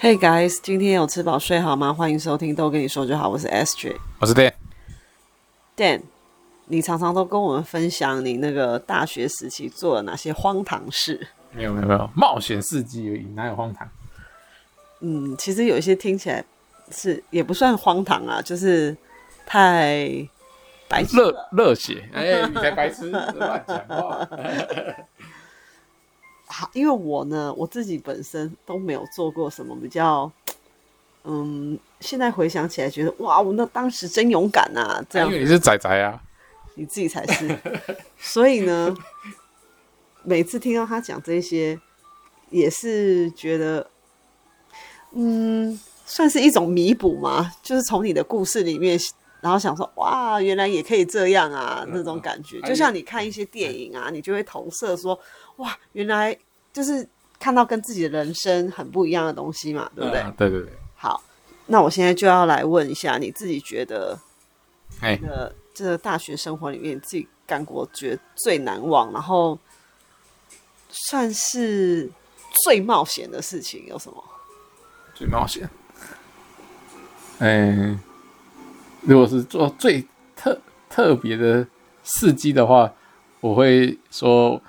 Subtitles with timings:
[0.00, 1.92] Hey guys，今天有吃饱睡好吗？
[1.92, 4.52] 欢迎收听都跟你说就好，我是 SJ，我是 Dan。
[5.76, 6.02] Dan，
[6.66, 11.26] 你常常都跟我们分享你那个大学时期做了哪些荒唐事？
[11.50, 13.88] 没有没有没有，冒险事迹而已，哪有荒唐？
[15.00, 16.44] 嗯，其实有一些听起来
[16.92, 18.96] 是也不算荒唐啊，就是
[19.44, 20.08] 太
[20.86, 22.08] 白痴热热血。
[22.14, 24.28] 哎、欸，你才白痴， 乱讲话。
[26.50, 30.30] 好，因为我呢，我自己本身都没有做过什么比较，
[31.24, 35.04] 嗯，现在回想起来觉得哇，我那当时真勇敢啊！
[35.10, 36.20] 这样，因为你是仔仔啊，
[36.74, 37.58] 你自己才是。
[38.18, 38.96] 所以呢，
[40.22, 41.78] 每次听到他讲这些，
[42.48, 43.90] 也是觉得，
[45.12, 48.98] 嗯，算是一种弥补嘛，就是从你的故事里面，
[49.42, 55.20] 然后想说哇，原来也可以这样啊，那种感觉，就像你看一些电影啊，你就会投射说。
[55.58, 56.38] 哇，原来
[56.72, 57.06] 就是
[57.38, 60.20] 看到跟自己的人生很不一样的东西嘛，对不对？
[60.20, 60.72] 嗯、对对对。
[60.94, 61.22] 好，
[61.66, 64.18] 那我现在就要来问一下，你自己觉得，
[65.00, 69.58] 哎，这个这个大学生活里面，自己干过觉得最难忘，然后
[70.90, 72.10] 算是
[72.64, 74.22] 最冒险的事情有什么？
[75.14, 75.68] 最冒险？
[77.38, 77.98] 哎，
[79.02, 81.66] 如果是做最特特别的
[82.04, 82.92] 事迹的话，
[83.40, 84.60] 我会说。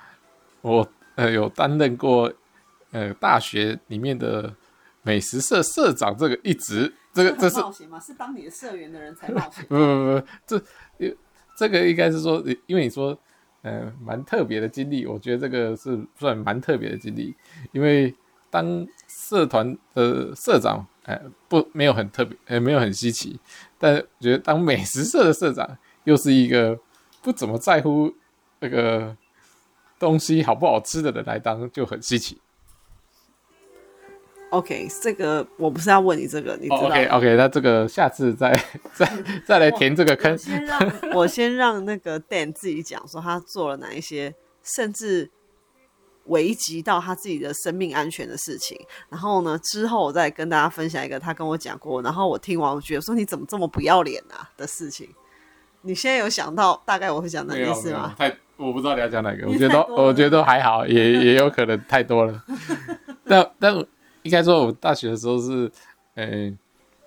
[0.62, 0.86] 我
[1.20, 2.32] 呃有担任过
[2.92, 4.54] 呃大学里面的
[5.02, 8.00] 美食社社长这个一职，这个这是冒险吗？
[8.00, 9.62] 是当你的社员的人才冒险？
[9.68, 10.62] 不不不，这
[11.58, 13.16] 这个应该是说，因为你说
[13.60, 17.36] 呃蛮特别的经历，我觉得这个是算蛮特别的经历，
[17.72, 18.14] 因为
[18.48, 23.38] 当社团的社长，哎、呃、不没有很特别，呃没有很稀奇，
[23.78, 26.78] 但我觉得当美食社的社长又是一个
[27.20, 28.10] 不怎么在乎
[28.60, 29.14] 那个。
[30.00, 32.40] 东西好不好吃的人来当就很稀奇。
[34.48, 38.52] OK，这个我不是要问你这个，你知道？Oh, OK OK，那这个下次再
[38.92, 39.06] 再
[39.46, 40.32] 再来填这个坑。
[40.32, 44.34] 我先让我先让那个 Dan 自己讲说他做了哪一些，
[44.64, 45.30] 甚至
[46.24, 48.76] 危及到他自己的生命安全的事情。
[49.08, 55.08] 然后呢，之后我再跟大家分享一个他跟我讲过，然后我听完我觉得说你怎么这么不要脸啊的事情。
[55.82, 58.14] 你现在有想到大概我会讲哪件事吗？
[58.18, 59.48] 太，我不知道你要讲哪个。
[59.48, 62.44] 我觉得我觉得都还好，也 也有可能太多了。
[63.24, 63.74] 但但
[64.22, 65.70] 应该说，我大学的时候是，
[66.14, 66.54] 呃、欸，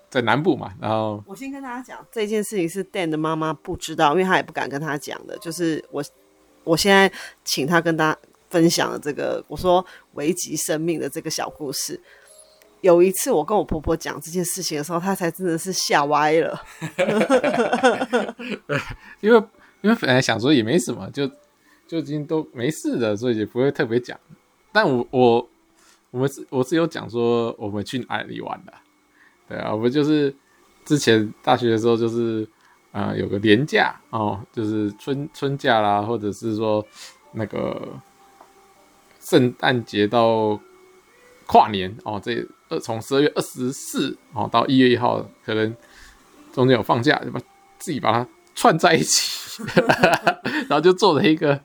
[0.10, 0.74] 在南部嘛。
[0.82, 5.38] 然后我先跟大家讲这件事情是 Dan 的妈妈不知道，因为她也不敢跟他讲的。
[5.38, 6.04] 就是我
[6.64, 7.12] 我现在
[7.44, 8.20] 请他跟大家
[8.50, 12.00] 分享了这个，我说危及生命的这个小故事。
[12.82, 16.62] 有一次，我跟我婆婆讲这件事情的时候，她才真的是吓歪了。
[19.22, 19.44] 因为
[19.82, 21.30] 因为本来想说也没什么，就
[21.94, 24.20] 就已经都没事的，所以也不会特别讲。
[24.72, 25.50] 但我我
[26.10, 28.74] 我们是我是有讲说我们去哪里玩的，
[29.48, 30.36] 对啊，我们就是
[30.84, 32.44] 之前大学的时候就是
[32.92, 36.84] 啊、呃、有个连假哦，就是春春假啦，或者是说
[37.34, 37.88] 那个
[39.20, 40.60] 圣诞节到
[41.46, 42.44] 跨年哦这。
[42.82, 45.78] 从十二月二十四哦到一月一号，可能
[46.52, 47.40] 中间有放假，就把
[47.78, 49.64] 自己把它串在一起，
[50.68, 51.60] 然后就做了一个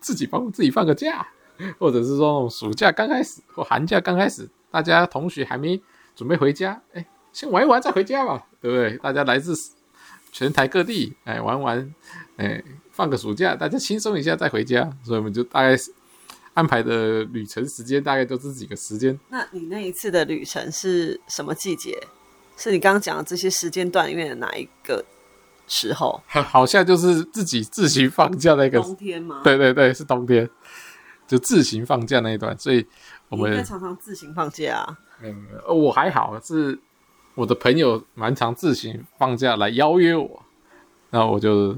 [0.00, 1.26] 自己帮自己放个假，
[1.78, 5.80] 或者是说暑假刚开始或寒假刚开始，大家同学还没
[6.14, 8.96] 准备回家，哎，先玩一玩再回家吧，对不对？
[8.98, 9.54] 大家来自
[10.32, 11.94] 全台各地，哎，玩玩，
[12.36, 15.92] 哎，放个暑假，大家轻松一下再回家，所以我们就大概是。
[16.54, 19.18] 安排的旅程时间大概都是几个时间？
[19.28, 22.00] 那你那一次的旅程是什么季节？
[22.56, 25.04] 是你刚刚讲的这些时间段里面的哪一个
[25.66, 26.22] 时候？
[26.26, 29.40] 好像就是自己自行放假那个冬天吗？
[29.44, 30.48] 对对对，是冬天，
[31.26, 32.56] 就自行放假那一段。
[32.58, 32.86] 所以
[33.28, 34.98] 我们应该常常自行放假啊。
[35.22, 36.78] 嗯，我还好，是
[37.34, 40.42] 我的朋友蛮常自行放假来邀约我，
[41.10, 41.76] 那我就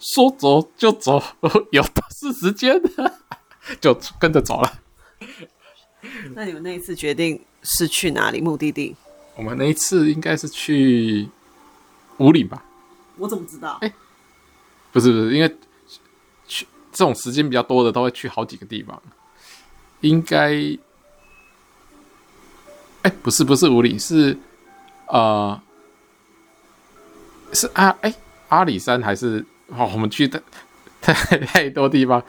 [0.00, 1.22] 说走就走，
[1.70, 2.80] 有的是时间。
[3.80, 4.72] 就跟着走了。
[6.34, 8.40] 那你们那一次决定是去哪里？
[8.40, 8.96] 目的地？
[9.36, 11.28] 我们那一次应该是去
[12.16, 12.64] 五岭吧？
[13.22, 13.78] 我怎么知道？
[13.80, 13.94] 哎、欸，
[14.90, 15.56] 不是不是，因为
[16.46, 19.00] 去这种时间比较多的都会去好几个地方。
[20.00, 20.50] 应该，
[23.02, 24.36] 哎、欸，不是不是五岭，是
[25.06, 25.60] 呃，
[27.52, 28.14] 是阿哎、欸、
[28.48, 29.46] 阿里山还是？
[29.68, 30.42] 哦，我们去的
[31.00, 31.14] 太
[31.46, 32.22] 太多地方。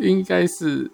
[0.00, 0.90] 应该是，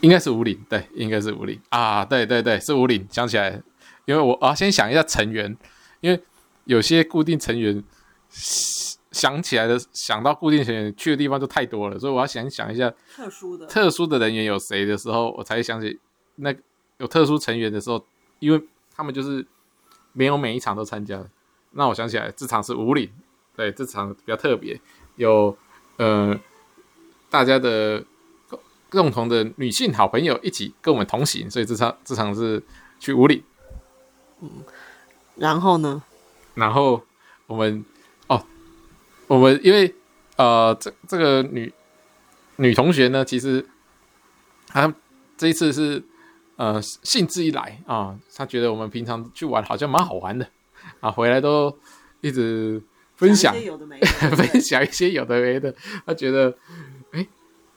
[0.00, 3.62] 应该是五岭，对，应该是五岭啊，对对对，是五岭，想起来了，
[4.06, 5.56] 因为我啊，先想一下成员，
[6.00, 6.22] 因为
[6.64, 7.82] 有些固定成员
[9.10, 15.98] 想起来的，想到固定成员去的地方就太多了，所以我要想想一下特殊的特殊的人员有谁的时候，我才想起
[16.36, 16.54] 那
[16.98, 18.04] 有特殊成员的时候，
[18.38, 18.62] 因为
[18.94, 19.46] 他们就是
[20.12, 21.22] 没有每一场都参加。
[21.72, 23.10] 那我想起来，这场是武岭，
[23.56, 24.80] 对，这场比较特别，
[25.16, 25.56] 有
[25.96, 26.38] 呃
[27.28, 28.02] 大家的
[28.88, 32.62] 共同的女性好朋友一起跟我们同行，所以这场这场是
[32.98, 33.42] 去武岭。
[34.40, 34.50] 嗯，
[35.36, 36.02] 然后呢？
[36.54, 37.02] 然后
[37.46, 37.84] 我们
[38.26, 38.44] 哦，
[39.26, 39.94] 我们因为
[40.36, 41.72] 呃这这个女
[42.56, 43.66] 女同学呢，其实
[44.66, 44.92] 她
[45.36, 46.02] 这一次是
[46.56, 50.48] 呃兴致一来啊，她觉得我们平常去玩好像蛮好玩的。
[50.98, 51.76] 啊，回来都
[52.20, 52.82] 一直
[53.14, 53.54] 分享，
[54.36, 55.72] 分享一些有的没的。
[56.04, 56.50] 她觉得，
[57.12, 57.28] 哎、欸，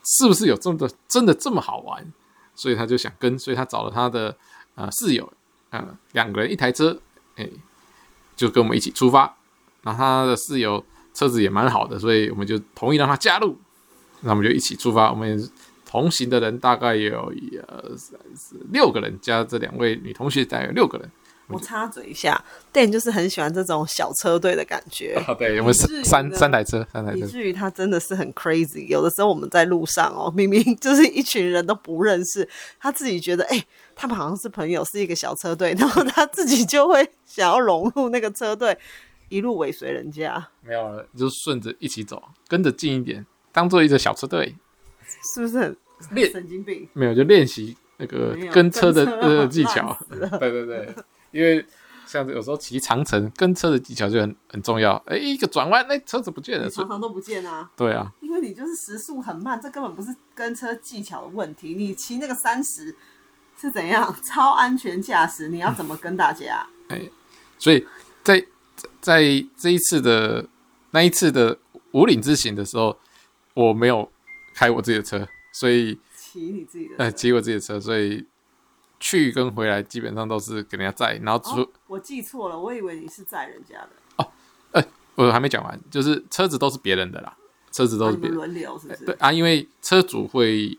[0.04, 2.12] 是不是有这么的真的这么好玩？
[2.56, 4.36] 所以她就想跟，所以她找了他的
[4.74, 5.32] 呃室友，
[5.70, 7.00] 呃，两个人一台车，
[7.36, 7.52] 哎、欸，
[8.36, 9.34] 就跟我们一起出发。
[9.82, 10.84] 然后他的室友
[11.14, 13.56] 车子也蛮好的，所以我们就同意让他加入。
[14.20, 15.10] 那我们就一起出发。
[15.10, 15.50] 我们
[15.84, 21.10] 同行的人大概有一二三四六个人，加这两位女同学，大概有六个人。
[21.48, 25.14] 我插嘴一下，Dan 就是很喜欢这种小车队的感觉。
[25.26, 27.18] 啊、对，我们三三三台车，三台车。
[27.18, 28.86] 以至于他真的是很 crazy。
[28.88, 32.48] 有的时候我们在路上哦，明明就是 一群人都不认识，
[32.80, 38.76] 他自己觉得哎、欸，他们好像是朋友，是一个小车队， 然后他自己就会想要融入那个车队，
[39.28, 40.48] 一路尾随人家。
[40.62, 44.56] 没有了，就顺着一起走，跟着近一点，当做一个小车队，
[45.34, 45.76] 是不是很
[46.10, 46.88] 练神经病？
[46.92, 49.96] 没有，就练习那个跟车的呃技巧。
[50.10, 50.94] 对对对。
[51.36, 51.64] 因为
[52.06, 54.94] 像有时候骑长城跟车的技巧就很很重要。
[55.06, 57.70] 哎，一个转弯，那车子不见了，常常都不见啊。
[57.76, 61.74] 对啊，因为你就是时速很慢，这根本不是跟车技巧的问题。
[61.74, 62.94] 你骑那个三十
[63.60, 65.48] 是怎样超安全驾驶？
[65.48, 66.66] 你要怎么跟大家？
[66.88, 67.02] 哎，
[67.58, 67.86] 所以
[68.22, 68.42] 在
[69.00, 69.22] 在
[69.58, 70.48] 这一次的
[70.92, 71.58] 那一次的
[71.92, 72.96] 五岭之行的时候，
[73.52, 74.10] 我没有
[74.54, 78.26] 开我自己的车，所以骑你自己的，呃，骑我自己的车，所以。
[78.98, 84.28] 去跟回来基本上都是给人家载，然后出、哦、我记错了，我以为你是载人家的哦。
[84.72, 87.36] 哎、欸，我还没讲完，就是车子都是别人的啦，
[87.70, 89.04] 车子都是别人轮流，是不是？
[89.04, 90.78] 对啊，因为车主会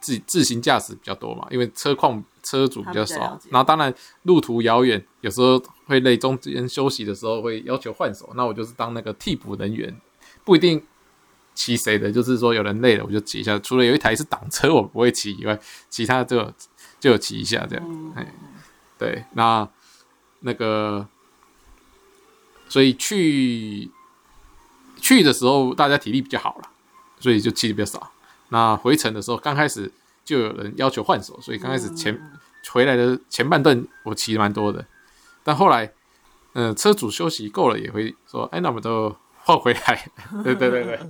[0.00, 3.92] 自自行驾驶比较多嘛，因为车况车主比较少，然后当然
[4.22, 9.94] 路途遥远，有时候会累，中间休息的时候会要求换手，那我就是当那个替补人员，
[10.44, 10.82] 不一定
[11.54, 15.58] 骑谁的，就是说有人累了我就骑一下，除了有一台是挡车我不会骑以外，
[15.90, 16.54] 其他的
[17.00, 17.08] 就。
[17.12, 18.50] 就骑一下这样，哎、嗯，
[18.98, 19.68] 对，那
[20.40, 21.06] 那个，
[22.68, 23.88] 所以去
[25.00, 26.70] 去的时候大家体力比较好了，
[27.20, 28.10] 所以就骑的比较少。
[28.48, 29.90] 那回程的时候，刚开始
[30.24, 32.32] 就有人要求换手，所以刚开始前、嗯、
[32.72, 34.84] 回来的前半段我骑的蛮多的，
[35.44, 35.86] 但后来，
[36.54, 40.10] 嗯、呃，车主休息够了也会说，哎，那我们都换回来。
[40.42, 41.00] 对对对对。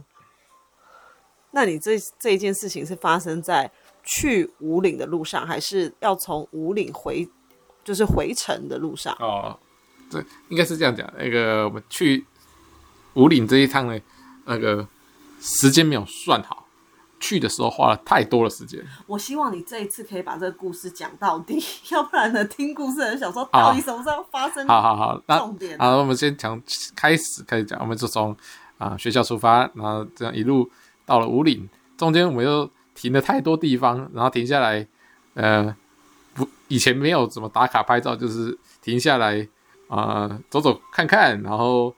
[1.52, 3.73] 那你这这一件事情是发生在？
[4.10, 7.28] 去五岭的路上，还是要从五岭回，
[7.84, 9.55] 就是回程的路上哦。
[10.08, 11.06] 这，应该是这样讲。
[11.19, 12.25] 那个我们去
[13.12, 14.00] 五岭这一趟呢，
[14.46, 14.88] 那个
[15.43, 16.66] 时间没有算好，
[17.20, 18.82] 去的时候花了太多的时间。
[19.06, 21.62] 我希望你这一次可以把这个故事讲到底，
[21.93, 24.66] 要不然呢，听故事的人想说到底什么时候发生？
[24.66, 25.78] 好好好，那重点。
[25.78, 26.58] 好，我们先讲
[26.96, 28.34] 开始开始讲，我们就从
[28.78, 30.70] 啊学校出发，然后这样一路
[31.04, 31.69] 到了五岭，
[31.99, 32.70] 中间我们又。
[32.99, 34.85] 停了太多地方，然后停下来，
[35.35, 35.73] 呃，
[36.35, 39.47] 不，以前没有怎么打卡拍照，就是停下来
[39.87, 41.95] 啊、呃，走走看看，然后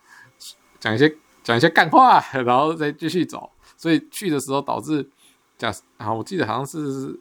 [0.79, 1.11] 讲一些
[1.43, 3.51] 讲一些干话，然后再继续走。
[3.79, 5.09] 所以去的时候导致
[5.57, 7.19] 假啊，我记得好像是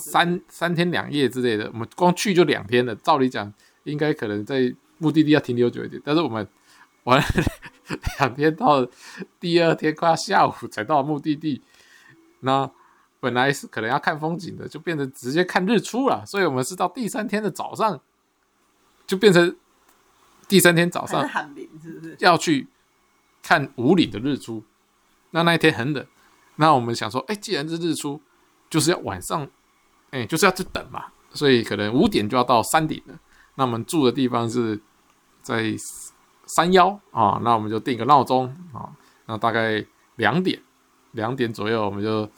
[0.00, 2.94] 三三天两夜之类的，我们光去就两天了。
[2.94, 3.52] 照理讲，
[3.84, 6.48] 应该可能在目的地要停留久一点，但是我们
[7.02, 7.26] 玩了
[8.18, 8.88] 两天，到
[9.38, 11.60] 第二天快要下午才到目的地，
[12.40, 12.70] 那。
[13.22, 16.26] 本来是可能要看风景的，就变成直接看日出了。
[16.26, 18.00] 所以我们是到第三天的早上，
[19.06, 19.56] 就变成
[20.48, 21.24] 第三天早上
[22.18, 22.66] 要去
[23.40, 24.64] 看五岭的日出。
[25.30, 26.04] 那那一天很冷，
[26.56, 28.20] 那我们想说，哎，既然是日出，
[28.68, 29.48] 就是要晚上，
[30.10, 31.04] 哎，就是要去等嘛。
[31.32, 33.16] 所以可能五点就要到山顶了。
[33.54, 34.80] 那我们住的地方是
[35.42, 35.72] 在
[36.46, 38.90] 山腰啊，那我们就定个闹钟啊，
[39.26, 39.86] 那大概
[40.16, 40.60] 两点，
[41.12, 42.28] 两点左右我们就。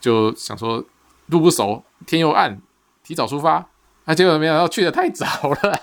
[0.00, 0.84] 就想说
[1.26, 2.60] 路不熟，天又暗，
[3.04, 3.68] 提早出发。
[4.06, 5.80] 那结果没想到去的太早了，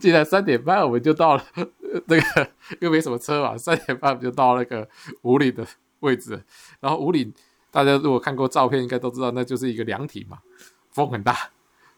[0.00, 1.44] 竟然三点半我们就到了
[2.06, 4.88] 那个，又没什么车嘛，三点半我们就到那个
[5.22, 5.64] 五岭的
[6.00, 6.42] 位置。
[6.80, 7.32] 然后五岭
[7.70, 10.38] 大家如果看过照片，应该都知道那就是一个凉亭嘛，
[10.90, 11.36] 风很大，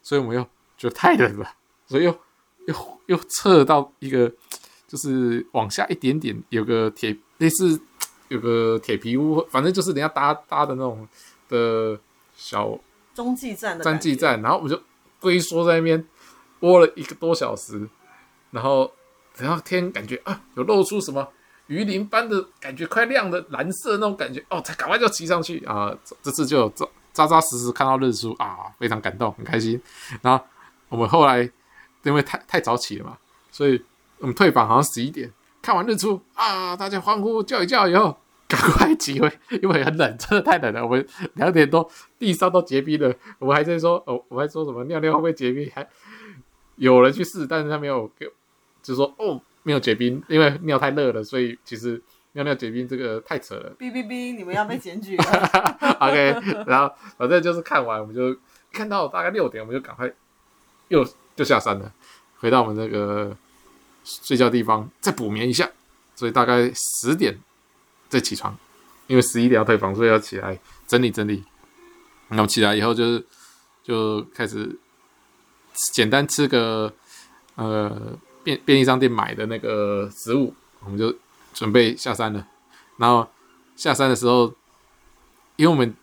[0.03, 0.43] 所以我们又
[0.77, 1.49] 觉得太冷了，
[1.87, 2.15] 所以又
[2.67, 2.75] 又
[3.07, 4.31] 又撤到一个，
[4.87, 7.81] 就是往下一点点有个铁类似。
[8.33, 11.07] 有个铁皮屋，反正就是人家搭搭的那种
[11.47, 11.99] 的
[12.35, 12.75] 小
[13.13, 14.81] 中继站的中继站，然后我们就
[15.19, 16.03] 龟缩在那边
[16.61, 17.87] 窝了一个多小时，
[18.49, 18.91] 然后
[19.37, 21.27] 等到天感觉啊有露出什么
[21.67, 25.95] 鱼鳞般的感觉，快亮的蓝色的那种感觉哦，才赶快就骑上去啊！
[26.23, 26.67] 这次就
[27.13, 29.79] 扎扎实实看到日出啊，非常感动，很开心。
[30.23, 30.43] 然后
[30.89, 31.47] 我们后来
[32.01, 33.15] 因为太太早起了嘛，
[33.51, 33.79] 所以
[34.17, 39.31] 我们退房好像十一点，看完日出啊，大家欢呼叫一叫以后，赶快骑回，
[39.61, 40.83] 因为很冷，真的太冷了。
[40.83, 45.69] 我们两点多地上都结冰了，我们还在说哦，我还说什么尿尿会不会结冰？
[45.73, 45.87] 还
[46.75, 48.27] 有人去试，但是他没有给，
[48.81, 49.41] 就说哦。
[49.65, 53.73] 没有结冰，因为尿太热了，所以其实尿尿结冰这个太扯了。
[53.79, 55.23] 哔哔哔，你们要被检举了。
[56.01, 58.37] OK，然后反正就是看完，我们就
[58.73, 60.11] 看到大概六点，我们就赶快
[60.89, 61.89] 又就下山了，
[62.39, 63.33] 回到我们那个
[64.03, 65.71] 睡觉地方，再补眠一下。
[66.13, 67.39] 所以大概十点
[68.13, 68.55] 再起床，
[69.07, 71.43] 因为十一点要退房，所以要起来整理整理。
[72.29, 73.25] 然后起来以后就是
[73.83, 74.77] 就开始
[75.91, 76.93] 简单吃个
[77.55, 78.17] 呃。
[78.45, 81.15] 便便利商店买的那个食物，我们就
[81.53, 82.45] 准备下山了。
[82.97, 83.25] 然后
[83.77, 84.53] 下山的时候，
[85.55, 85.95] 因为我们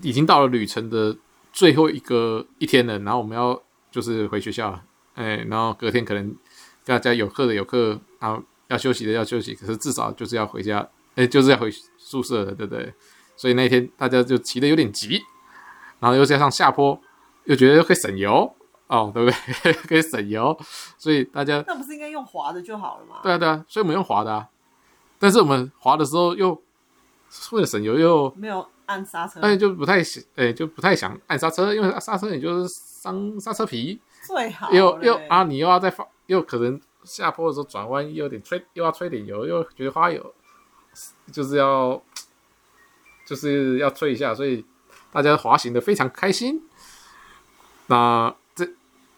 [0.00, 1.16] 已经到了旅程的
[1.52, 4.80] 最后一个一天了，然后我们要就是回学校了，
[5.14, 6.32] 哎，然后隔天可能
[6.84, 12.92] 大家有课的有课，然后要休息的要休息，可是至少就是要回家，哎，就是要回宿舍的，对不对？
[13.36, 15.22] 所以那天大家就骑的有点急，
[16.00, 17.00] 然后又加上下坡，
[17.44, 18.54] 又觉得会省油。
[18.88, 19.30] 哦，对不
[19.62, 19.72] 对？
[19.88, 20.54] 可以省油，
[20.98, 23.20] 所以大家那不是应该用滑的就好了吗？
[23.22, 24.46] 对啊，对啊，所以我们用滑的啊。
[25.18, 26.50] 但是我们滑的时候又
[27.52, 33.98] 为了省油又没有按刹车，哎，就不太想，哎，就不太想按刹车，因为刹车也就是伤刹车皮。
[34.26, 40.34] 最好又又啊，你又要再放，又可能下坡的时候转弯又有点吹，又要吹点油，又觉得花油，
[41.32, 42.00] 就是要
[43.26, 44.64] 就是要吹一下，所以
[45.10, 46.62] 大家滑行的非常开心。
[47.86, 48.68] 那这。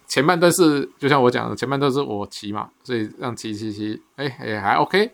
[0.06, 5.10] 前半段是就像我讲的，前半段是我骑嘛，所以让骑骑骑，哎也还 OK。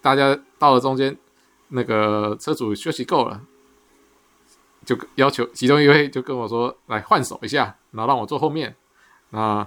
[0.00, 1.16] 大家到了中间，
[1.68, 3.40] 那个车主休息够了，
[4.84, 8.76] 就要求其中一位就跟我说来换手一下，然后让我坐后面。
[9.30, 9.66] 那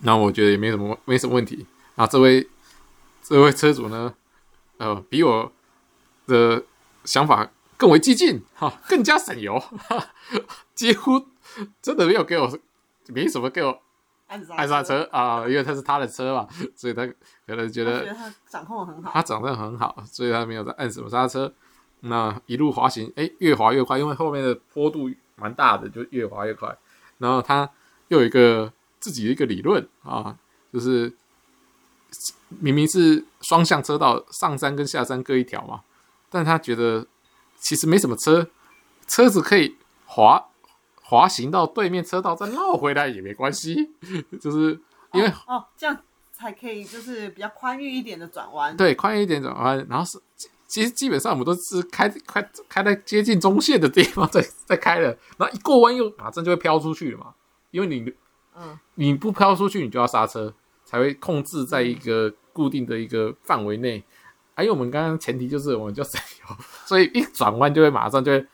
[0.00, 1.66] 那我觉得也没什么没什么问题。
[1.96, 2.48] 那这位
[3.22, 4.14] 这位车主呢，
[4.82, 5.52] 呃，比我
[6.26, 6.64] 的
[7.04, 10.06] 想法更为激进哈，更加省油，哈，
[10.74, 11.26] 几乎
[11.80, 12.58] 真的没有给我。
[13.08, 13.82] 没什么给我
[14.28, 17.04] 按刹车啊，因为他是他的车嘛，所以他
[17.46, 21.52] 可能觉得他觉得他掌控很好，他掌控很好，所以他没有在按什么刹车。
[22.00, 26.74] 那一路滑行，哎，越滑越快，因为后面的坡度蛮大的，就越滑越快。
[27.18, 27.68] 然后他
[28.08, 30.38] 又有一个自己的一个理论啊，
[30.72, 31.12] 就是
[32.48, 35.82] 明明是双向车道，上山跟下山各一条嘛，
[36.30, 37.06] 但他觉得
[37.58, 38.48] 其实没什么车，
[39.06, 39.76] 车子可以
[40.06, 40.48] 滑。
[41.04, 43.90] 滑行到对面车道再绕回来也没关系，
[44.40, 44.80] 就是
[45.12, 45.94] 因为哦，哦，这样
[46.32, 48.74] 才可以，就是比较宽裕一点的转弯。
[48.74, 50.18] 对，宽裕一点转弯，然后是
[50.66, 57.34] 其实基本上我们都是开开开在接近中线的地方 在在开了，然后一过弯又马上就会飘出去了嘛，
[57.72, 58.10] 因为你
[58.56, 60.54] 嗯你不飘出去，你就要刹车
[60.92, 64.04] 才会控制在一个固定的一个范围内。
[64.54, 66.56] 还有我们刚刚前提就是我们就省油，
[66.86, 68.46] 所以一转弯就会马上就会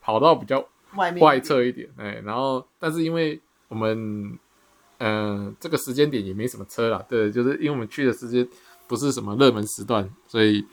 [0.00, 0.64] 跑到比较。
[0.96, 3.96] 外面外侧一点，哎，然后但是因为我们，
[4.98, 8.44] 嗯、呃，这个时间点也没什么车啦，对，就是因为我们去的时间
[8.88, 10.66] 不是什么热门时段，所以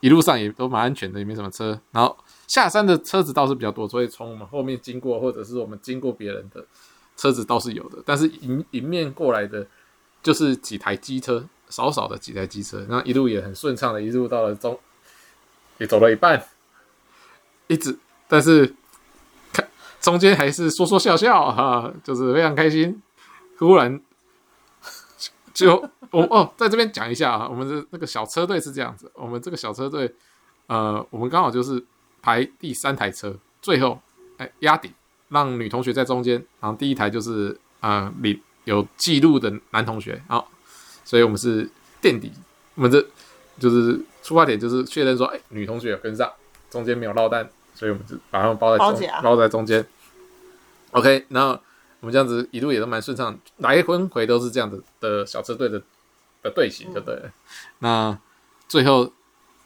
[0.00, 1.80] 一路上也都蛮安全的，也没什么车。
[1.90, 2.14] 然后
[2.46, 6.62] 下山的车子倒是比较多，所以从我们后面经过或者是我们经过别人的
[7.16, 9.66] 车子倒是有的，但是迎迎面过来的
[10.26, 14.76] 就是几台机车，少少的几台机车，那一路也很顺畅的，一路到了中，
[15.78, 16.44] 也走了一半，
[17.68, 18.74] 一直，但是
[19.52, 19.68] 看。
[20.00, 23.00] 中间还是说说笑笑哈，就是非常开心。
[23.56, 24.00] 忽然
[25.54, 30.12] 就我哦，在这边讲一下啊，我们的那个小车队是这样子，我们这个小车队，
[30.66, 31.80] 呃，我们刚好就是
[32.20, 34.00] 排第三台车，最后
[34.38, 34.90] 哎压底，
[35.28, 40.50] 让女同学在中间，然后第一台就是啊领、呃、有记录的男同学，好，
[41.04, 41.68] 所以我们是
[42.00, 42.32] 垫底，
[42.74, 43.00] 我们这
[43.60, 46.30] 就是出发点就是确认说，哎，女同学有跟上，
[46.68, 49.86] 中间没有落单，所以我们就把他们包在中包在中间。
[50.90, 51.50] OK，然后
[52.00, 55.80] 我们这样子一路也都蛮顺畅，来回回都是这样子的小车队的
[56.42, 57.22] 的队形，对不对？
[57.78, 58.18] 那
[58.68, 59.12] 最后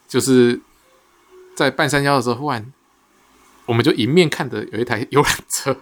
[0.06, 0.60] 就是
[1.56, 2.70] 在半山腰的时候，忽然
[3.64, 5.74] 我们就迎面看着有一台游览车，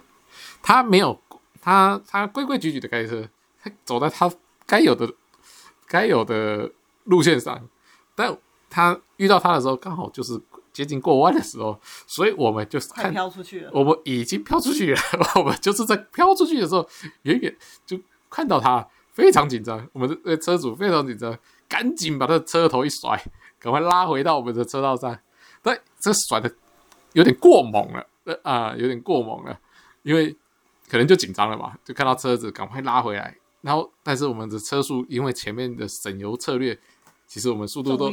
[0.61, 1.19] 它没有
[1.69, 3.29] 他他规规矩矩的开车，
[3.61, 4.31] 他走在他
[4.65, 5.13] 该有的
[5.85, 6.71] 该有的
[7.03, 7.69] 路线上，
[8.15, 8.35] 但
[8.71, 10.41] 他遇到他的时候刚好就是
[10.73, 13.69] 接近过弯的时候，所以我们就是看飘出去了。
[13.71, 14.99] 我们已经飘出去了，
[15.37, 16.89] 我们就是在飘出去的时候，
[17.21, 17.99] 远远就
[18.31, 23.15] 看到他非常紧张，我们的车主非常紧张，赶紧把他的车头一甩，
[23.59, 25.15] 赶快拉回到我们的车道上。
[25.61, 26.51] 但这甩的
[27.13, 29.59] 有点过猛了，呃啊、呃，有点过猛了，
[30.01, 30.35] 因为
[30.89, 33.35] 可能就紧张了吧，就看到车子赶快拉回来。
[33.61, 36.77] 然后，但是我们的车速因为前面的省油策略，
[37.27, 38.11] 其实我们速度都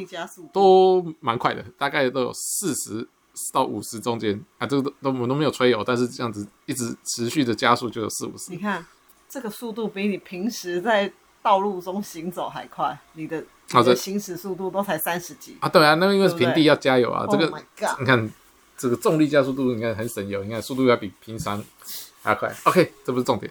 [0.53, 3.09] 都蛮快的，大概都有四十
[3.53, 8.51] 到五十中间啊，这个都都我们都没有吹油，但是这样子一直持续的加速就有四五十。
[8.51, 8.85] 你看
[9.29, 15.69] 这个速度比你平时在道路中行走还快，你的你的行驶速度都才三十几啊？
[15.69, 18.31] 对啊，那因为是平地要加油啊，对对这个你看
[18.77, 21.63] 这个重力加速度，你看很省油，你看速度要比平常
[22.27, 22.55] 还要快。
[22.65, 23.51] OK，这不是重点，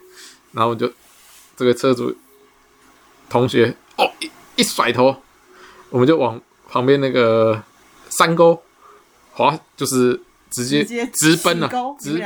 [0.52, 0.92] 然后我就。
[1.58, 2.14] 这个车主
[3.30, 5.16] 同学哦，一一甩头，
[5.90, 7.64] 我们就往旁边那个
[8.10, 8.62] 山沟
[9.32, 12.22] 滑，就是直接直奔了，直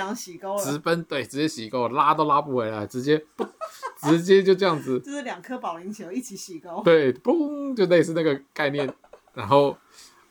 [0.64, 3.46] 直奔，对，直接洗沟，拉都拉不回来，直接不，
[4.02, 8.92] 直接就这样子，就是两颗保龄球一起洗沟，对，嘣，就类似那个概念，
[9.36, 9.78] 然后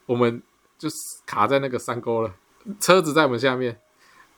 [0.06, 0.42] 我们
[0.76, 0.88] 就
[1.24, 2.34] 卡在那个山沟了，
[2.80, 3.78] 车子在我们下面，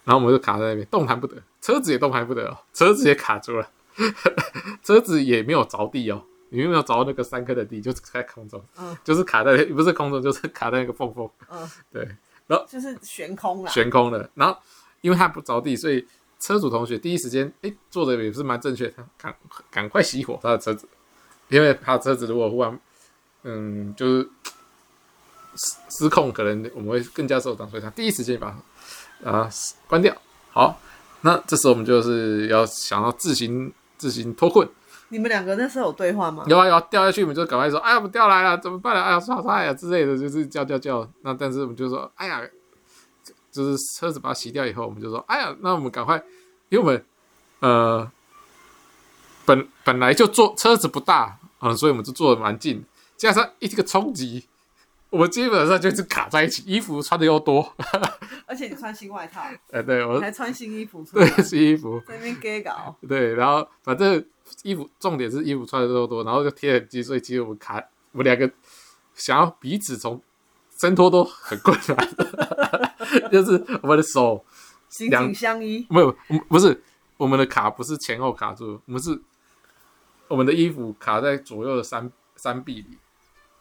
[0.04, 3.70] 然后我们就卡在那边，动弹不得，车子也动弹不得哦，车子也卡住了。
[4.82, 12.08] 车子也没有着地哦，你有没有着那个三颗的地，就是在空中，嗯，就是卡在不是空中，就是卡在那个缝缝，嗯， 对，
[12.46, 14.30] 然后就是悬空了，悬空了。
[14.34, 14.58] 然后
[15.02, 16.06] 因为它不着地，所以
[16.38, 19.34] 车主同学第一时间哎做的也是蛮正确，赶
[19.70, 20.88] 赶快熄火他的车子，
[21.48, 22.80] 因为他的车子如果忽然
[23.42, 24.30] 嗯就是
[25.56, 28.56] 失失控，可能我们会更加受伤，所以他第一时间把
[29.24, 29.50] 啊
[29.86, 30.16] 关掉。
[30.52, 30.80] 好，
[31.22, 33.72] 那这时候我们就是要想要自行。
[34.00, 34.66] 自行脱困，
[35.10, 36.42] 你们两个那时候有对话吗？
[36.46, 39.02] 有啊有啊，掉下去我们就赶快说，哎呀，我们掉来了，怎么办呢？
[39.02, 41.06] 哎呀，刷刷呀之类的，就是叫叫叫。
[41.20, 42.40] 那但是我们就说，哎呀，
[43.52, 46.16] 就是车子把它洗掉以后，我们就说，哎呀，那我们赶快，
[46.70, 47.04] 因为我们
[47.58, 48.10] 呃
[49.44, 52.82] 本本来就坐车子不大啊、呃，所以我们就坐的蛮近，
[53.18, 54.46] 加上一个冲击。
[55.10, 57.74] 我们基本上就是卡在一起，衣服穿的又多，
[58.46, 59.40] 而且你穿新外套，
[59.72, 64.24] 哎，对我还穿新衣服，对新衣服，在那边给搞，对，然后反正
[64.62, 68.48] 衣服重点是衣服穿的又多，然后就贴很近，所以其实我们卡，我们两个
[69.14, 70.22] 想要彼此从
[70.76, 72.08] 挣脱都很困难，
[73.32, 74.44] 就是我们的手
[74.88, 76.16] 紧紧相依，没有，
[76.48, 76.80] 不是
[77.16, 79.20] 我们的卡不是前后卡住，我们是
[80.28, 82.96] 我们的衣服卡在左右的三三臂里。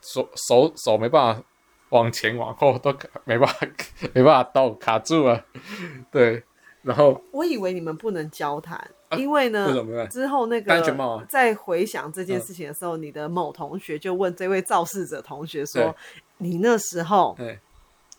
[0.02, 1.44] 手手手没办法
[1.90, 2.94] 往前往后都
[3.26, 3.68] 没办法
[4.14, 5.44] 没办法动，卡住了。
[6.12, 6.44] 对，
[6.84, 8.78] 然后我以为你们不能交谈，
[9.10, 15.96] 啊、因为呢，为之后那个、啊、在回想这件事情的时候，嗯、你的某同学就问这位肇事者同学说
[16.38, 17.38] ：“你那时候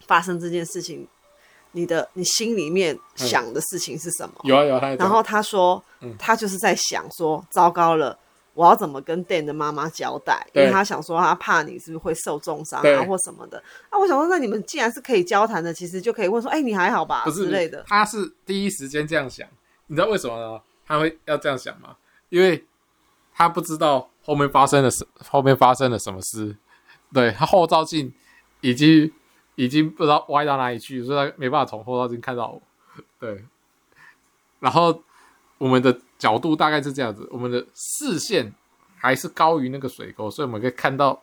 [0.06, 1.06] 发生这件事情，
[1.72, 8.18] 你的你心里面想的事情是什么？”有啊有啊，然后他说、嗯：“他就是在想说，糟糕了。”
[8.52, 10.46] 我要怎么跟 Dan 的妈妈交代？
[10.52, 13.62] 因为他想说他怕你是不是会受重伤啊，或什么的。
[13.90, 17.84] 那、啊、我想说，那你们既然是可以交谈的，其实就可以问说：“哎、欸，你还好吧？”之类的。
[17.86, 19.48] 他是第一时间这样想，
[19.86, 20.60] 你知道为什么呢？
[20.84, 21.96] 他会要这样想吗？
[22.28, 22.64] 因为
[23.32, 26.56] 他不知道后面发生了什，后面发生了什么事。
[27.14, 28.12] 对，他后照镜
[28.60, 29.12] 已经
[29.54, 32.60] 已经不知道歪到哪里去，所以他没办法从后照镜看到我。
[33.18, 33.44] 对，
[34.58, 35.02] 然后。
[35.60, 38.50] 我们的角度大概是这样子，我们的视线
[38.96, 41.22] 还是高于那个水沟，所以我们可以看到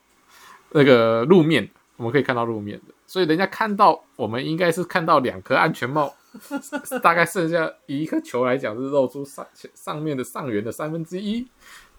[0.73, 6.13] 那个路面，我们可以看到路面的，所以人家看到我们应该是看到两颗安全帽，
[7.01, 11.47] 大概剩下一颗球来讲是露出上上面的上缘的三分之一，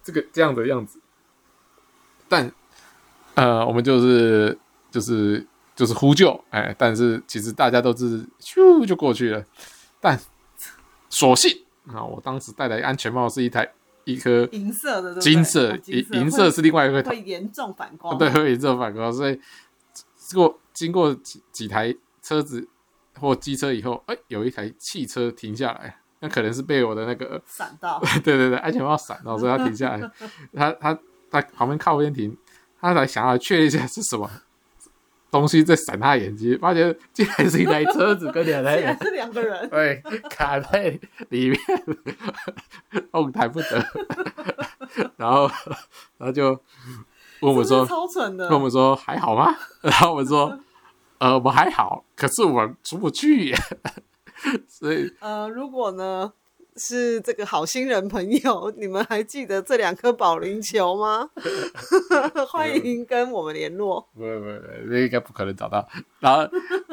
[0.05, 1.01] 这个这样的样子。
[2.29, 2.53] 但
[3.35, 4.57] 呃，我们就是
[4.93, 9.45] 就是就是呼救，哎，但是其实大家都是咻就过去了，
[10.01, 10.17] 但
[11.11, 11.65] 所幸。
[11.93, 12.05] 啊！
[12.05, 13.69] 我当时戴的安全帽是一台
[14.05, 19.13] 一颗银色的，金色银银色是另外一个，会严重反光，对，会严重反光。
[19.13, 19.41] 所以
[20.35, 22.69] 过经过几几台车子
[23.19, 30.11] 或机车以后，哎，有一台汽车停下来，那可能是被我的那个闪到， 对对对，安全帽闪到，所以他停下来。
[30.55, 30.99] 他他
[31.31, 32.37] 他旁边靠边停，
[32.81, 34.31] 他才想要确认一下是什么。
[35.31, 41.61] 东西在闪他眼睛，发现竟然是一台车子跟两台 人，是两个人， 对，卡在里面，
[43.13, 43.85] 动弹不得。
[45.17, 45.51] 然后，
[46.17, 46.49] 然后就
[47.41, 50.59] 问我们说：“超蠢的。”问我们说：“还好吗？”然后我们说
[51.19, 53.55] ：“呃，我们还好，可是我出不去。”
[54.67, 56.33] 所以，呃，如果呢，
[56.79, 61.29] 是这个好心人朋友，你们还记得这两颗保龄球吗？
[62.49, 64.01] 欢迎跟我们联络。
[64.15, 64.47] 不不不，
[64.87, 65.87] 那应该不可能找到。
[66.21, 66.49] 然后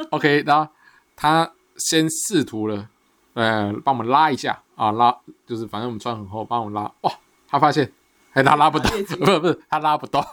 [0.09, 0.71] ，OK，然后
[1.15, 2.89] 他先试图了，
[3.33, 6.91] 呃，帮我们拉一下啊，拉就是反正我们穿很厚，帮我们拉。
[7.01, 7.11] 哇，
[7.47, 7.91] 他发现，
[8.33, 10.23] 哎，他拉不动，不是不是，他拉不动，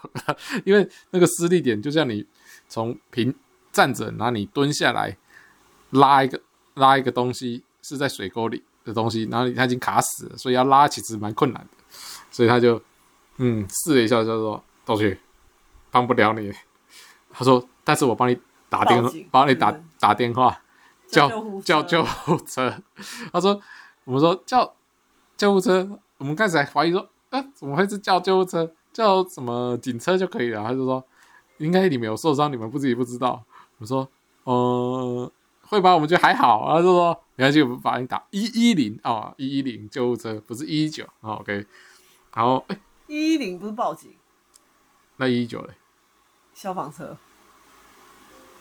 [0.65, 2.27] 因为那个施力点就像你
[2.69, 3.35] 从平
[3.71, 5.17] 站着，然后你蹲下来
[5.91, 6.41] 拉一个
[6.75, 11.69] 拉一个东西是在水沟里的东西，然后他已经卡死了，所以要拉其实蛮困难的，
[12.31, 12.81] 所以他就
[13.37, 15.19] 嗯试了一下，就说同学
[15.91, 16.53] 帮不了你。
[17.33, 20.61] 他说，但是我帮你打电话，帮你打打电话
[21.09, 21.31] 叫
[21.65, 22.75] 叫救护车。
[23.33, 23.61] 他说，
[24.05, 24.75] 我们说叫
[25.37, 28.71] 救护车，我们开始还怀疑说，啊怎么会是叫救护车？
[28.93, 30.63] 叫什么警车就可以了？
[30.63, 31.03] 他就说，
[31.59, 33.43] 应该你们有受伤，你们不自己不知道。
[33.79, 34.09] 我说，
[34.45, 35.33] 呃。
[35.73, 41.65] 会吧，我们觉得还好，然后就说没关系，我们把你打一一零啊，一一零救护车，不是一一九啊，OK。
[42.35, 44.13] 然后哎，一一零不是报警，
[45.17, 45.71] 那一一九嘞？
[46.53, 47.17] 消防车。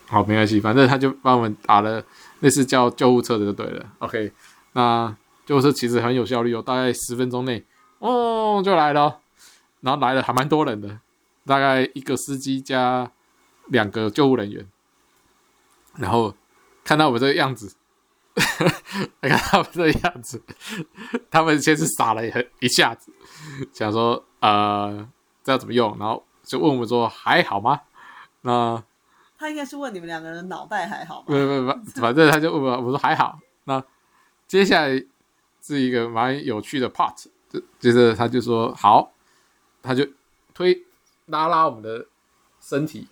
[0.08, 2.02] 好，没关系，反正他就帮我们打了
[2.39, 4.32] 类似叫救护车的就对了，OK。
[4.71, 5.13] 那
[5.45, 7.62] 救护车其实很有效率哦，大概十分钟内
[8.00, 9.19] 哦就来了，
[9.82, 10.97] 然后来了还蛮多人的，
[11.45, 13.12] 大概一个司机加
[13.67, 14.65] 两个救护人员，
[15.97, 16.34] 然后。
[16.92, 17.74] 看到我这个样子，
[19.22, 20.44] 看到我这个样子，
[21.32, 22.22] 他们先是傻了
[22.60, 23.14] 一下子，
[23.72, 25.08] 想说呃，
[25.42, 25.98] 这要怎么用？
[25.98, 27.80] 然后就问我们说还好吗？
[28.42, 28.84] 那
[29.40, 31.28] 他应该是问你们两个人脑袋还好吗？
[31.28, 33.40] 不不不，反正他就问我，我说还好。
[33.64, 33.82] 那
[34.46, 35.02] 接下来
[35.62, 39.14] 是一个蛮有趣的 part，就接着他就说好，
[39.82, 40.06] 他就
[40.54, 40.84] 推
[41.28, 42.06] 拉拉我们的
[42.60, 43.08] 身体。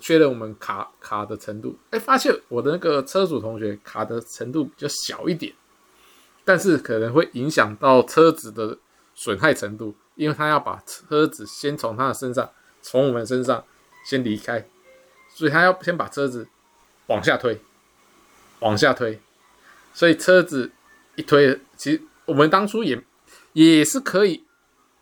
[0.00, 5.52] 确认我们卡卡的程度，哎，发现我的那个车主同学卡的程度比较小一点，
[6.46, 8.78] 但是可能会影响到车子的
[9.14, 13.62] 损害程度，因为他要把车子先从他的身上，从我们身上
[14.06, 14.66] 先离开，
[15.28, 16.48] 所以他要先把车子
[17.08, 17.60] 往下推，
[18.60, 19.20] 往下推，
[19.92, 20.72] 所以车子
[21.16, 22.98] 一推，其实我们当初也
[23.52, 24.42] 也是可以，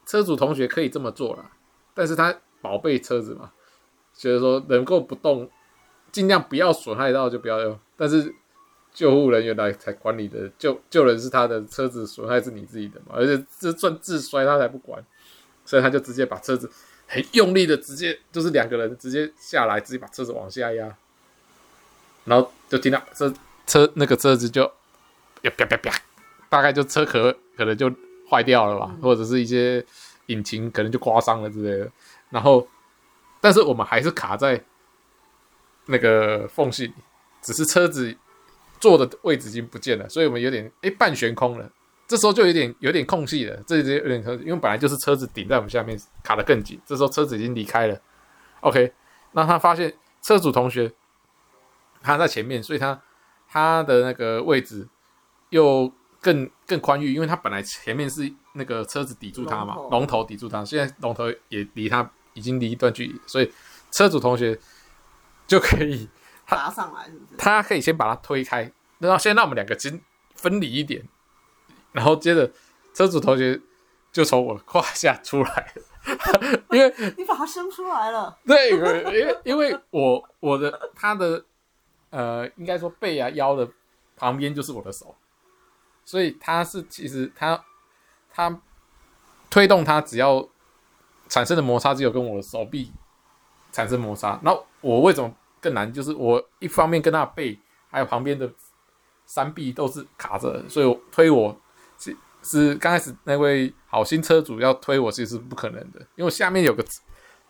[0.05, 1.49] 车主同学可以这么做了，
[1.95, 3.53] 但是他宝贝车子嘛。
[4.16, 5.50] 就是说能够不动，
[6.12, 7.79] 尽量不要损害到就不要用。
[7.96, 8.33] 但是
[8.92, 15.05] 救护人员来才管你的，救救人是他的车子损害是你自己的嘛，而且这算自摔他才不管，
[15.64, 16.70] 所以他就直接把车子
[17.09, 20.96] 很用力的直接就是两个人直接下来，直接把车子往下压，
[22.24, 23.33] 然后就听到这
[23.66, 24.64] 车那个车子就
[25.42, 26.03] 啪啪啪啪，
[26.48, 27.92] 大概就车壳可能就
[28.31, 29.85] 坏掉了吧，或者是一些
[30.27, 31.90] 引擎可能就刮伤了之类的，
[32.31, 32.66] 然后。
[33.44, 34.59] 但是我们还是卡在
[35.85, 36.94] 那个缝隙里，
[37.42, 38.16] 只是车子
[38.80, 41.70] 坐的位置已经不见了，所以我们有点哎半悬空了。
[42.09, 46.80] 这时候就有点有点空隙了，这就有点空因为本来就是车子顶在我们下面，卡得更紧。
[46.87, 48.00] 这时候车子已经离开了
[48.61, 48.94] ，OK。
[49.33, 50.90] 那他发现车主同学
[52.00, 52.98] 他在前面，所以他
[53.46, 54.88] 他的那个位置
[55.50, 62.11] 又更更宽裕，因为他本来前面是那个车子抵住他嘛，龙头抵住他，现在龙头也离他。
[62.35, 63.53] 已经离一段距离，所以
[63.90, 64.59] 车主同学
[65.47, 66.09] 就可以
[66.47, 67.37] 爬上来是不是？
[67.38, 70.01] 他可以先把它推开，然后先让我们两个先
[70.35, 71.03] 分离一点，
[71.92, 72.51] 然后接着
[72.92, 73.61] 车主同学
[74.12, 78.37] 就从我胯下出来了， 因为 你把它生出来了。
[78.47, 81.44] 对，因为因为我我的他的
[82.11, 83.68] 呃，应该说背啊腰的
[84.16, 85.16] 旁边就是我的手，
[86.05, 87.64] 所以他是其实他
[88.33, 88.61] 他
[89.49, 90.49] 推动他只要。
[91.29, 92.93] 产生的摩擦只有跟我的手臂
[93.73, 95.91] 产生摩擦，那我为什么更难？
[95.93, 97.59] 就是我一方面跟他背，
[97.91, 98.49] 还有旁边的
[99.27, 101.59] 山壁都是卡着，所以我推我
[101.99, 106.85] 是是刚开始那位好心车主要推我，其实是不可能的，因为下面有个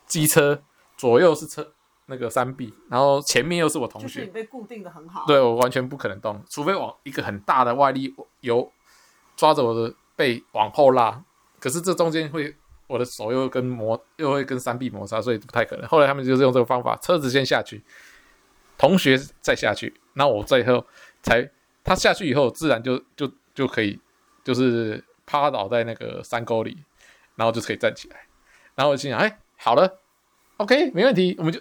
[0.07, 0.63] 机车，
[0.97, 1.73] 左右是车
[2.07, 8.73] 那个山壁，然后前面又是我同学，就是你被固定的很好，对我完全不可能动，除非往一个很大的外力由
[9.37, 11.23] 抓着我的背往后拉，
[11.59, 12.57] 可是这中间会。
[12.87, 15.89] 我的手又跟摩又会跟山壁摩擦，所以不太可能。
[15.89, 17.83] 后来他们就是用这个方法，车子先下去，
[18.77, 20.87] 同学再下去，那我最后
[21.23, 21.51] 才
[21.83, 23.99] 他下去以后，自然就就就可以
[24.43, 26.77] 就是趴倒在那个山沟里，
[27.37, 28.27] 然后就可以站起来。
[28.75, 30.01] 然后我心想，哎，好了
[30.59, 31.59] ，OK，没问题，我们就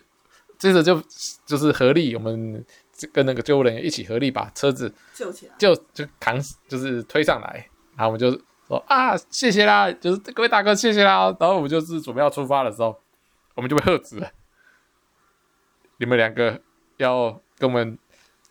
[0.58, 1.02] 接着就
[1.46, 2.66] 就是合力，我们
[3.14, 8.40] 跟那个救护人员一起合力把车子救起来，就就扛就是推上来，然后我们就。
[8.88, 11.36] 啊，谢谢啦，就是各位大哥，谢谢啦。
[11.40, 13.00] 然后我们就是准备要出发的时候，
[13.56, 14.32] 我们就被喝止了。
[15.98, 16.60] 你们两个
[16.98, 17.98] 要跟我们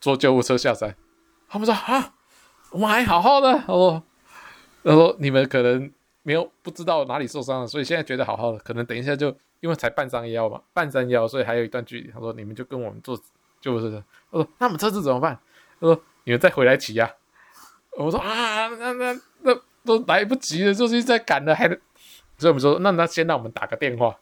[0.00, 0.94] 坐救护车下山。
[1.48, 2.14] 他们说啊，
[2.70, 3.52] 我们还好好的。
[3.58, 4.02] 他说，
[4.84, 9.28] 他说你们可能没有不知道哪里受伤了，所以现在觉得好好的，可能等一下就
[9.60, 12.10] 因为才半山腰嘛，半山腰，所以还有一段距离。
[12.10, 13.18] 他说你们就跟我们坐，
[13.60, 15.38] 就是他说那我们车子怎么办？
[15.80, 17.10] 他说你们再回来骑呀、
[17.98, 21.78] 我说啊，那那那都来不及了，就是在赶了，还所
[22.42, 24.16] 以我们说那那先让我们打个电话。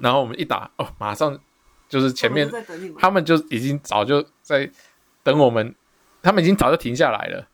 [0.00, 1.38] 然后我们一打哦，马上
[1.88, 2.50] 就是前面
[2.98, 4.68] 他们就已经早就在
[5.22, 5.74] 等我们，
[6.22, 7.46] 他们已经早就停下来了。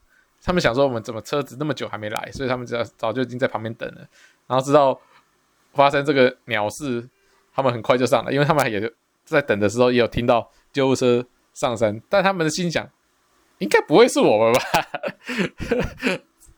[0.42, 4.09] 他们想说我们怎么车子那么久还没来，所以他们早早就已经在旁边等了。
[4.46, 4.98] 然后知道
[5.74, 7.07] 发生这个鸟事，
[7.53, 8.90] 他们很快就上来，因为他们也
[9.24, 12.88] 在等的时候也有听到救护车上山，但他们的心想
[13.59, 14.61] 应该不会是我们吧。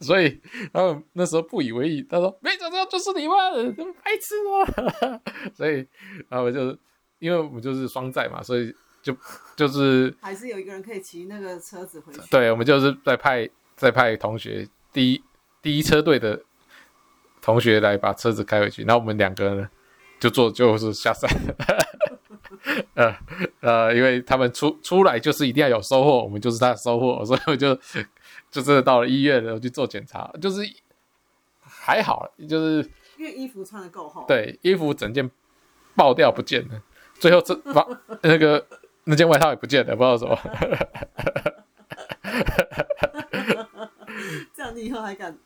[0.00, 0.40] 所以，
[0.72, 2.02] 然后那时候不以为意。
[2.02, 5.20] 他说：“没想到就是你们，怎么白痴吗？”
[5.54, 5.86] 所以，
[6.28, 6.78] 然后就是
[7.18, 9.14] 因为我们就是双载嘛，所以就
[9.54, 12.20] 就是还是有一个人可以骑那个车子回去。
[12.30, 15.22] 对，我们就是在派在派同学第一
[15.60, 16.42] 第一车队的
[17.42, 19.68] 同学来把车子开回去，然后我们两个人呢
[20.18, 21.30] 就坐就是下山。
[22.94, 23.16] 呃
[23.60, 27.78] 呃，因为他们出出来就是一定要有收获，我们就是他的收获，所以我就。
[28.50, 30.62] 就真的到了医院，然后去做检查，就是
[31.60, 35.30] 还好，就是因为衣服穿的够厚，对，衣服整件
[35.94, 36.82] 爆掉不见了，
[37.14, 37.86] 最后这 把
[38.22, 38.66] 那个
[39.04, 40.38] 那件外套也不见了，不知道什么。
[44.54, 45.38] 这样你以后还敢？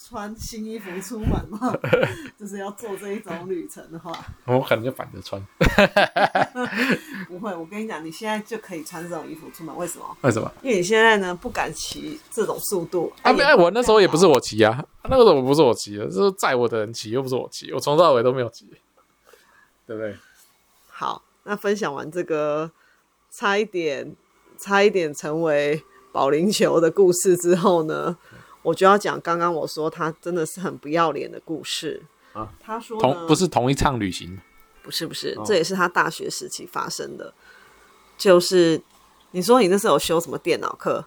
[0.00, 1.76] 穿新衣服出门吗？
[2.38, 5.44] 就是要做这一种旅程的话，我可能就反着穿。
[7.26, 9.76] 不会，我跟你讲，你现在就可以穿这种衣服出门。
[9.76, 10.16] 为什么？
[10.22, 10.50] 为什么？
[10.62, 13.12] 因为你现在呢不敢骑这种速度。
[13.22, 18.66] 啊，没，我那时候也不是我骑啊，那个时候不是我骑的，是载我的人骑，又不是我骑，我从头到尾都没有骑，
[19.86, 20.16] 对不对？
[20.86, 22.70] 好，那分享完这个
[23.30, 24.14] 差一点、
[24.56, 25.82] 差一点成为
[26.12, 28.16] 保龄球的故事之后呢？
[28.62, 32.52] 我就要讲刚刚我说他真的是很不要脸的故事啊。
[32.60, 34.38] 他说同不是同一趟旅行，
[34.82, 37.32] 不是不是，哦，这也是他大学时期发生的。
[38.16, 38.80] 就是
[39.30, 41.04] 你说你那时候有修什么电脑课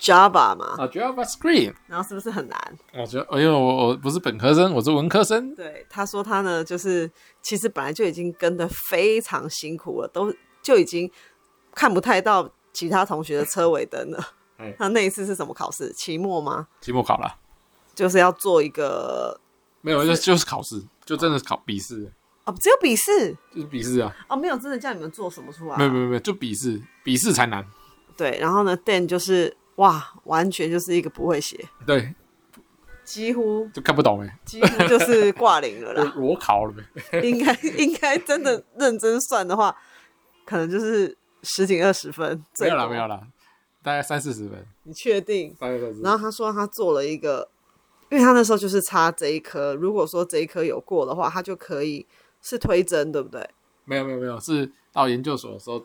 [0.00, 0.76] ，Java 嘛？
[0.78, 2.78] 啊，Java Screen，然后是不是很难？
[2.94, 5.54] 我觉得，因为我我不是本科生，我是文科生。
[5.54, 7.10] 对，他说他呢，就是
[7.42, 11.10] 其实本来就已经跟的非常辛苦了，都就已经
[11.74, 14.28] 看不太到其他同学的车尾灯了。
[14.78, 15.92] 那那一次是什么考试？
[15.92, 16.68] 期末吗？
[16.80, 17.36] 期末考了，
[17.94, 19.38] 就是要做一个
[19.80, 22.10] 没有，就就是考试，就真的是考笔试
[22.44, 24.14] 哦，只有笔试，就是笔试啊。
[24.28, 25.76] 哦，没有真的叫你们做什么出来？
[25.76, 27.66] 没有没有没有，就笔试，笔试才难。
[28.16, 32.14] 对，然后呢，Dan 就是哇，完全就是一个不会写，对，
[33.04, 37.20] 几乎就看不懂哎，几乎就是挂零了啦， 裸考了呗。
[37.26, 39.74] 应该应该真的认真算的话，
[40.44, 42.42] 可能就是十几二十分。
[42.60, 43.20] 没有了没有了。
[43.84, 45.54] 大概三四十分，你确定？
[46.02, 47.46] 然后他说他做了一个，
[48.08, 52.06] 因为他那时候就是差这一科，如果说这一科有过的话，他就可以
[52.40, 53.46] 是推甄，对不对？
[53.84, 55.84] 没有没有没有，是到研究所的时候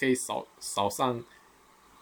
[0.00, 1.22] 可以少少上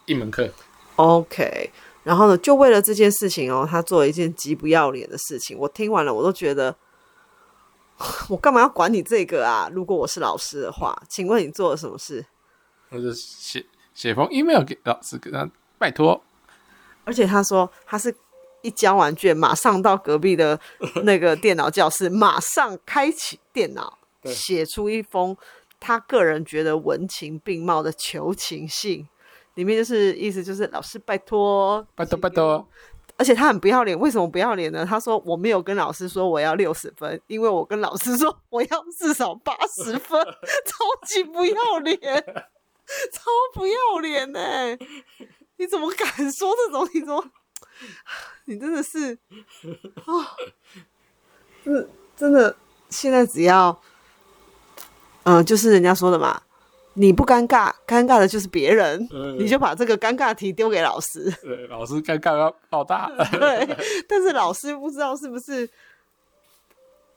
[0.05, 0.49] 一门课。
[0.95, 1.69] OK，
[2.05, 5.57] 然后呢，就为了这件事情哦，他做了一件极不要脸的事情。
[5.59, 6.73] 我听完了，我都觉得
[8.29, 9.69] 我干嘛要管你这个啊？
[9.73, 12.25] 如果我是老师的话，请问你做了什么事？
[12.89, 13.65] 我就写。
[13.95, 16.21] 写封 email 给老师，给他拜托。
[17.05, 18.15] 而且他说，他是
[18.61, 20.59] 一交完卷，马上到隔壁的
[21.03, 25.35] 那个电脑教室，马上开启电脑，写出一封
[25.79, 29.07] 他个人觉得文情并茂的求情信，
[29.53, 32.67] 里面就是意思就是老师拜托，拜托拜托。
[33.17, 34.85] 而且他很不要脸，为什么不要脸呢？
[34.85, 40.21] 他说我没有跟老师说我要六十分，因为我跟老师说我要至少八十分，
[40.65, 42.45] 超级不要脸。
[43.11, 44.77] 超不要脸呢、欸！
[45.57, 46.87] 你怎么敢说这种？
[46.93, 47.23] 你怎么？
[48.45, 49.17] 你真的是
[50.05, 50.35] 啊！
[51.63, 52.55] 是真的。
[52.89, 53.69] 现在只要，
[55.23, 56.41] 嗯、呃，就是人家说的嘛，
[56.93, 59.05] 你不尴尬，尴尬的就是别人。
[59.11, 61.29] 嗯、你就把这个尴尬题丢给老师。
[61.41, 63.11] 对，老师尴尬要爆大。
[63.33, 63.67] 对，
[64.07, 65.67] 但是老师不知道是不是，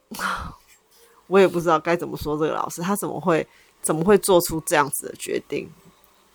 [1.27, 3.47] 我也不知道该怎么说这个老师，他怎么会？
[3.81, 5.69] 怎么会做出这样子的决定？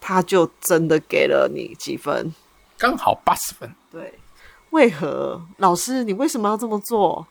[0.01, 2.35] 他就真的给了你几分？
[2.77, 3.75] 刚好八十分。
[3.91, 4.19] 对，
[4.71, 7.27] 为何老师你为什么要这么做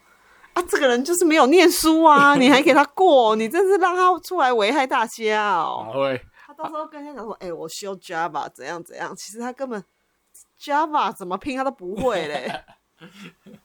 [0.53, 0.63] 啊？
[0.67, 2.33] 这个人就是没有念书啊！
[2.39, 3.35] 你还给他过？
[3.35, 5.91] 你真是让他出来危害大家哦！
[5.93, 9.83] 会，他到时候跟人家讲说：“哎、欸，我修 Java 怎样怎样。”其实他根本
[10.59, 12.63] Java 怎么拼他都不会嘞。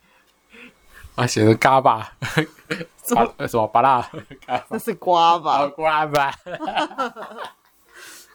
[1.18, 2.12] 啊，写的嘎巴，
[3.04, 4.08] 什么什么巴拉，
[4.68, 5.66] 那是瓜吧？
[5.66, 6.32] 瓜吧。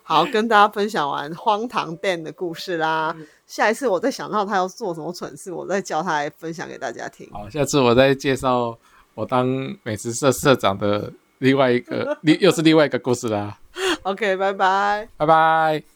[0.03, 3.15] 好，跟大家分享完荒唐 Dan 的故事啦。
[3.47, 7.29] 下一次我再想到他要做什么蠢事，我再叫他来分享给大家听。
[7.31, 8.77] 好，下次我再介绍
[9.13, 9.47] 我当
[9.83, 13.57] 美食社社长的另外一个，另又是另外一个故事啦。
[14.03, 15.92] OK，拜拜，拜拜。